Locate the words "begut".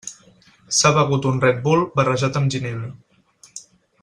0.95-1.27